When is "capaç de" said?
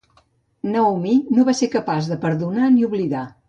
1.77-2.21